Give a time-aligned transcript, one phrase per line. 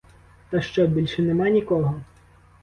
[0.49, 2.01] Та що, більше нема нікого?